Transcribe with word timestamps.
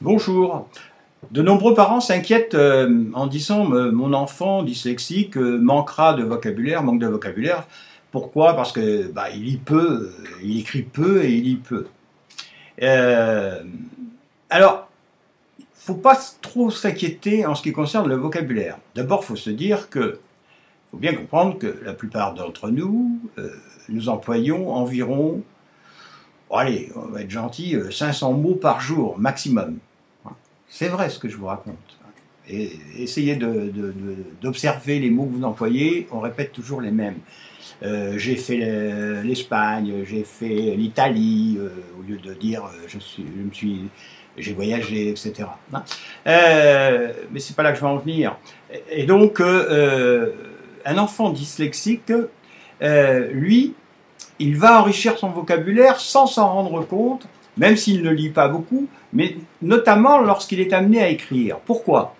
Bonjour. 0.00 0.68
De 1.32 1.42
nombreux 1.42 1.74
parents 1.74 1.98
s'inquiètent 1.98 2.54
euh, 2.54 3.10
en 3.14 3.26
disant 3.26 3.72
euh, 3.72 3.90
mon 3.90 4.12
enfant 4.12 4.62
dyslexique 4.62 5.36
euh, 5.36 5.58
manquera 5.58 6.14
de 6.14 6.22
vocabulaire, 6.22 6.84
manque 6.84 7.00
de 7.00 7.08
vocabulaire. 7.08 7.66
Pourquoi? 8.12 8.54
Parce 8.54 8.70
que 8.70 9.10
bah, 9.10 9.28
il 9.30 9.42
lit 9.42 9.56
peu, 9.56 10.12
il 10.40 10.60
écrit 10.60 10.82
peu 10.82 11.24
et 11.24 11.32
il 11.32 11.42
lit 11.42 11.56
peu. 11.56 11.88
alors, 14.50 14.88
faut 15.74 15.94
pas 15.94 16.16
trop 16.42 16.70
s'inquiéter 16.70 17.44
en 17.44 17.56
ce 17.56 17.62
qui 17.62 17.72
concerne 17.72 18.08
le 18.08 18.14
vocabulaire. 18.14 18.78
D'abord, 18.94 19.24
faut 19.24 19.34
se 19.34 19.50
dire 19.50 19.90
que 19.90 20.20
faut 20.92 20.98
bien 20.98 21.14
comprendre 21.14 21.58
que 21.58 21.76
la 21.84 21.92
plupart 21.92 22.34
d'entre 22.34 22.70
nous, 22.70 23.18
nous 23.88 24.08
employons 24.08 24.70
environ, 24.70 25.42
allez, 26.52 26.92
on 26.94 27.06
va 27.06 27.22
être 27.22 27.30
gentil, 27.30 27.76
500 27.90 28.32
mots 28.34 28.54
par 28.54 28.80
jour 28.80 29.18
maximum. 29.18 29.80
C'est 30.68 30.88
vrai 30.88 31.08
ce 31.08 31.18
que 31.18 31.28
je 31.28 31.36
vous 31.36 31.46
raconte. 31.46 31.98
Et 32.50 32.78
essayez 32.96 33.36
d'observer 34.40 34.98
les 34.98 35.10
mots 35.10 35.26
que 35.26 35.36
vous 35.36 35.44
employez, 35.44 36.08
on 36.10 36.20
répète 36.20 36.52
toujours 36.52 36.80
les 36.80 36.90
mêmes. 36.90 37.18
Euh, 37.82 38.16
j'ai 38.16 38.36
fait 38.36 38.56
l'Espagne, 39.22 40.04
j'ai 40.04 40.24
fait 40.24 40.74
l'Italie, 40.76 41.58
euh, 41.60 41.68
au 41.98 42.02
lieu 42.02 42.16
de 42.16 42.32
dire 42.34 42.64
euh, 42.64 42.86
je, 42.88 42.96
me 42.96 43.52
suis, 43.52 43.88
j'ai 44.36 44.54
voyagé, 44.54 45.10
etc. 45.10 45.44
Hein. 45.72 45.82
mais 46.24 47.38
c'est 47.38 47.54
pas 47.54 47.62
là 47.62 47.72
que 47.72 47.76
je 47.76 47.82
vais 47.82 47.88
en 47.88 47.98
venir. 47.98 48.36
Et 48.90 49.04
donc, 49.04 49.40
un 49.40 50.98
enfant 50.98 51.30
dyslexique, 51.30 52.12
lui, 52.80 53.74
il 54.38 54.56
va 54.56 54.80
enrichir 54.80 55.18
son 55.18 55.28
vocabulaire 55.28 56.00
sans 56.00 56.26
s'en 56.26 56.50
rendre 56.50 56.86
compte 56.86 57.28
même 57.58 57.76
s'il 57.76 58.02
ne 58.02 58.10
lit 58.10 58.30
pas 58.30 58.48
beaucoup, 58.48 58.88
mais 59.12 59.36
notamment 59.62 60.18
lorsqu'il 60.20 60.60
est 60.60 60.72
amené 60.72 61.02
à 61.02 61.08
écrire. 61.08 61.58
Pourquoi? 61.64 62.14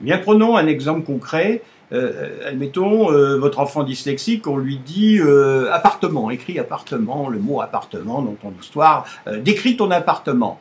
Eh 0.00 0.04
Bien, 0.04 0.18
prenons 0.18 0.56
un 0.56 0.66
exemple 0.66 1.04
concret. 1.04 1.62
Euh, 1.92 2.48
admettons, 2.48 3.10
euh, 3.10 3.36
votre 3.38 3.58
enfant 3.58 3.82
dyslexique, 3.82 4.46
on 4.46 4.56
lui 4.56 4.78
dit 4.78 5.18
euh, 5.18 5.72
appartement, 5.72 6.30
écrit 6.30 6.58
appartement, 6.58 7.28
le 7.28 7.40
mot 7.40 7.60
appartement 7.60 8.22
dans 8.22 8.34
ton 8.34 8.52
histoire, 8.60 9.06
décris 9.38 9.76
ton 9.76 9.90
appartement. 9.90 10.60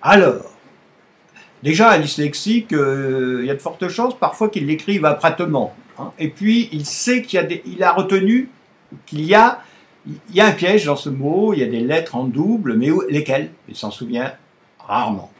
Alors, 0.00 0.52
déjà, 1.62 1.90
un 1.92 1.98
dyslexique, 1.98 2.68
il 2.70 3.44
y 3.44 3.50
a 3.50 3.54
de 3.54 3.60
fortes 3.60 3.88
chances 3.88 4.16
parfois 4.18 4.48
qu'il 4.48 4.66
l'écrive 4.66 5.04
appartement. 5.04 5.74
Hein. 5.98 6.12
et 6.18 6.28
puis, 6.28 6.68
il 6.72 6.86
sait 6.86 7.22
qu'il 7.22 7.40
a, 7.40 7.42
il 7.66 7.82
a 7.82 7.92
retenu 7.92 8.50
qu'il 9.04 9.24
y 9.24 9.34
a 9.34 9.60
il 10.30 10.36
y 10.36 10.40
a 10.40 10.46
un 10.46 10.52
piège 10.52 10.86
dans 10.86 10.96
ce 10.96 11.10
mot, 11.10 11.52
il 11.52 11.60
y 11.60 11.62
a 11.62 11.66
des 11.66 11.80
lettres 11.80 12.14
en 12.14 12.24
double, 12.24 12.74
mais 12.76 12.88
lesquelles? 13.10 13.50
Il 13.68 13.76
s'en 13.76 13.90
souvient 13.90 14.32
rarement. 14.88 15.30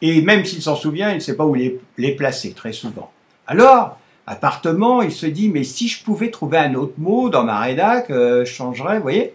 Et 0.00 0.22
même 0.22 0.44
s'il 0.44 0.62
s'en 0.62 0.76
souvient, 0.76 1.10
il 1.10 1.16
ne 1.16 1.20
sait 1.20 1.36
pas 1.36 1.44
où 1.44 1.54
les, 1.54 2.12
placer 2.12 2.52
très 2.52 2.72
souvent. 2.72 3.10
Alors, 3.46 3.98
appartement, 4.26 5.02
il 5.02 5.12
se 5.12 5.26
dit, 5.26 5.48
mais 5.48 5.64
si 5.64 5.88
je 5.88 6.04
pouvais 6.04 6.30
trouver 6.30 6.58
un 6.58 6.74
autre 6.74 6.94
mot 6.98 7.30
dans 7.30 7.44
ma 7.44 7.60
rédac, 7.60 8.10
euh, 8.10 8.44
je 8.44 8.52
changerais, 8.52 8.96
vous 8.96 9.02
voyez 9.02 9.34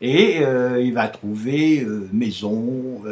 Et 0.00 0.38
euh, 0.40 0.80
il 0.82 0.92
va 0.94 1.08
trouver 1.08 1.80
euh, 1.80 2.08
maison, 2.12 3.02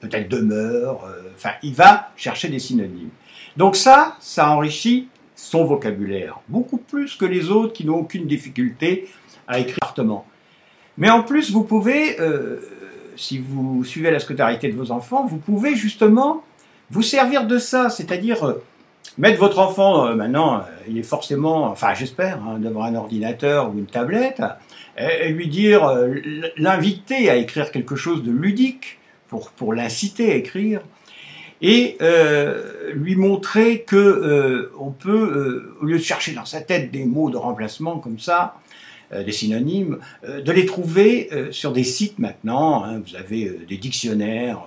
peut-être 0.00 0.28
demeure, 0.28 1.08
enfin, 1.36 1.52
il 1.62 1.74
va 1.74 2.10
chercher 2.16 2.48
des 2.48 2.58
synonymes. 2.58 3.10
Donc 3.56 3.76
ça, 3.76 4.16
ça 4.20 4.50
enrichit 4.50 5.08
son 5.36 5.64
vocabulaire, 5.64 6.40
beaucoup 6.48 6.78
plus 6.78 7.14
que 7.14 7.24
les 7.24 7.50
autres 7.50 7.72
qui 7.72 7.84
n'ont 7.84 7.98
aucune 7.98 8.26
difficulté 8.26 9.08
à 9.46 9.60
écrire 9.60 9.78
appartement. 9.82 10.26
Mais 10.98 11.10
en 11.10 11.22
plus, 11.22 11.52
vous 11.52 11.64
pouvez, 11.64 12.16
si 13.16 13.38
vous 13.38 13.84
suivez 13.84 14.10
la 14.10 14.18
scolarité 14.18 14.68
de 14.68 14.76
vos 14.76 14.90
enfants, 14.90 15.26
vous 15.26 15.38
pouvez 15.38 15.76
justement 15.76 16.44
vous 16.90 17.02
servir 17.02 17.46
de 17.46 17.58
ça, 17.58 17.88
c'est-à-dire 17.88 18.44
euh, 18.44 18.62
mettre 19.18 19.38
votre 19.38 19.58
enfant, 19.58 20.06
euh, 20.06 20.14
maintenant, 20.14 20.62
il 20.88 20.98
est 20.98 21.02
forcément, 21.02 21.64
enfin 21.64 21.94
j'espère, 21.94 22.38
hein, 22.42 22.58
devant 22.58 22.82
un 22.84 22.94
ordinateur 22.94 23.70
ou 23.70 23.78
une 23.78 23.86
tablette, 23.86 24.42
et, 24.98 25.30
lui 25.30 25.48
dire, 25.48 25.90
l'inviter 26.58 27.30
à 27.30 27.36
écrire 27.36 27.70
quelque 27.70 27.96
chose 27.96 28.22
de 28.22 28.30
ludique, 28.30 28.98
pour, 29.28 29.50
pour 29.52 29.72
l'inciter 29.72 30.32
à 30.32 30.34
écrire, 30.34 30.82
et 31.62 31.96
lui 32.92 33.16
montrer 33.16 33.82
que 33.82 34.70
on 34.78 34.90
peut, 34.90 35.74
au 35.80 35.86
lieu 35.86 35.96
de 35.96 36.02
chercher 36.02 36.32
dans 36.32 36.44
sa 36.44 36.60
tête 36.60 36.90
des 36.90 37.06
mots 37.06 37.30
de 37.30 37.38
remplacement 37.38 37.98
comme 38.00 38.18
ça, 38.18 38.56
euh, 39.12 39.24
des 39.24 39.32
synonymes, 39.32 39.98
euh, 40.24 40.40
de 40.40 40.52
les 40.52 40.64
trouver 40.64 41.28
euh, 41.32 41.52
sur 41.52 41.72
des 41.72 41.84
sites 41.84 42.18
maintenant. 42.18 42.84
Hein. 42.84 43.02
vous 43.04 43.16
avez 43.16 43.58
des 43.68 43.76
dictionnaires, 43.76 44.60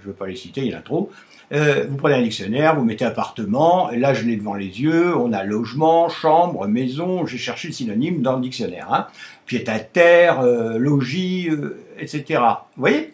je 0.00 0.06
ne 0.06 0.12
veux 0.12 0.16
pas 0.16 0.26
les 0.26 0.36
citer, 0.36 0.62
il 0.62 0.68
y 0.68 0.74
en 0.74 0.78
a 0.78 0.82
trop. 0.82 1.10
vous 1.50 1.96
prenez 1.96 2.14
un 2.14 2.22
dictionnaire, 2.22 2.76
vous 2.76 2.84
mettez 2.84 3.04
appartement, 3.04 3.90
là 3.90 4.14
je 4.14 4.24
l'ai 4.24 4.36
devant 4.36 4.54
les 4.54 4.80
yeux, 4.80 5.14
on 5.16 5.32
a 5.32 5.44
logement, 5.44 6.08
chambre, 6.08 6.66
maison, 6.66 7.26
j'ai 7.26 7.38
cherché 7.38 7.68
le 7.68 7.74
synonyme 7.74 8.22
dans 8.22 8.36
le 8.36 8.42
dictionnaire. 8.42 8.92
Hein. 8.92 9.06
Pied 9.46 9.68
à 9.68 9.80
terre, 9.80 10.42
logis, 10.78 11.48
etc. 11.98 12.40
Vous 12.76 12.80
voyez? 12.80 13.12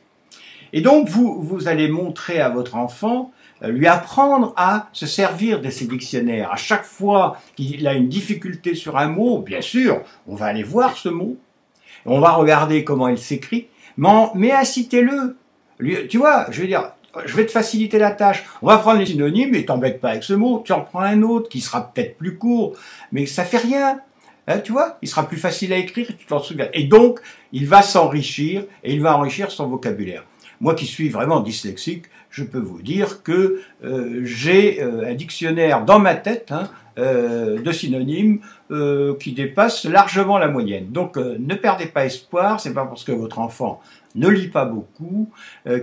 Et 0.73 0.81
donc 0.81 1.09
vous, 1.09 1.41
vous 1.41 1.69
allez 1.69 1.89
montrer 1.89 2.41
à 2.41 2.49
votre 2.49 2.77
enfant 2.77 3.33
euh, 3.63 3.69
lui 3.69 3.87
apprendre 3.87 4.53
à 4.57 4.89
se 4.93 5.07
servir 5.07 5.61
de 5.61 5.71
ces 5.71 5.87
dictionnaires. 5.87 6.53
À 6.53 6.57
chaque 6.57 6.85
fois 6.85 7.39
qu'il 7.57 7.87
a 7.87 7.95
une 7.95 8.09
difficulté 8.09 8.75
sur 8.75 8.99
un 8.99 9.09
mot, 9.09 9.39
bien 9.39 9.61
sûr, 9.61 10.03
on 10.27 10.35
va 10.35 10.47
aller 10.47 10.63
voir 10.63 10.97
ce 10.97 11.09
mot, 11.09 11.37
on 12.05 12.21
va 12.21 12.33
regarder 12.33 12.85
comment 12.85 13.09
il 13.09 13.19
s'écrit, 13.19 13.69
mais, 13.97 14.53
incitez-le. 14.53 15.37
Tu 16.09 16.19
vois, 16.19 16.47
je 16.51 16.61
veux 16.61 16.67
dire, 16.67 16.93
je 17.25 17.35
vais 17.35 17.47
te 17.47 17.51
faciliter 17.51 17.99
la 17.99 18.11
tâche. 18.11 18.45
On 18.63 18.67
va 18.67 18.79
prendre 18.79 18.99
les 18.99 19.07
synonymes 19.07 19.55
et 19.55 19.65
t'embête 19.65 20.01
pas 20.01 20.11
avec 20.11 20.23
ce 20.23 20.35
mot. 20.35 20.63
Tu 20.65 20.73
en 20.73 20.83
prends 20.83 21.01
un 21.01 21.23
autre 21.23 21.49
qui 21.49 21.61
sera 21.61 21.93
peut-être 21.93 22.19
plus 22.19 22.37
court, 22.37 22.77
mais 23.13 23.27
ça 23.27 23.45
fait 23.45 23.59
rien. 23.59 24.01
Hein, 24.49 24.59
tu 24.59 24.73
vois, 24.73 24.99
il 25.03 25.09
sera 25.09 25.27
plus 25.27 25.39
facile 25.39 25.73
à 25.73 25.77
écrire 25.77 26.07
tu 26.17 26.27
t'en 26.27 26.39
souviens. 26.39 26.69
Et 26.73 26.85
donc, 26.85 27.21
il 27.53 27.67
va 27.67 27.83
s'enrichir 27.83 28.65
et 28.85 28.93
il 28.93 29.01
va 29.01 29.17
enrichir 29.17 29.51
son 29.51 29.67
vocabulaire. 29.67 30.25
Moi 30.61 30.75
qui 30.75 30.87
suis 30.87 31.09
vraiment 31.09 31.41
dyslexique, 31.41 32.07
je 32.31 32.45
peux 32.45 32.59
vous 32.59 32.83
dire 32.83 33.23
que 33.23 33.61
euh, 33.85 34.21
j'ai 34.25 34.83
euh, 34.83 35.11
un 35.11 35.15
dictionnaire 35.15 35.85
dans 35.85 35.99
ma 35.99 36.15
tête 36.15 36.53
hein, 36.53 36.69
euh, 36.99 37.61
de 37.61 37.73
synonymes 37.73 38.41
qui 39.21 39.33
dépasse 39.33 39.85
largement 39.85 40.39
la 40.39 40.49
moyenne. 40.49 40.91
Donc 40.91 41.17
ne 41.17 41.55
perdez 41.55 41.87
pas 41.87 42.05
espoir, 42.05 42.59
c'est 42.59 42.75
pas 42.75 42.85
parce 42.85 43.05
que 43.05 43.13
votre 43.13 43.39
enfant 43.39 43.81
ne 44.17 44.29
lit 44.29 44.49
pas 44.49 44.65
beaucoup 44.65 45.31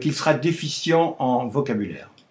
qu'il 0.02 0.14
sera 0.14 0.34
déficient 0.34 1.16
en 1.20 1.48
vocabulaire. 1.48 2.10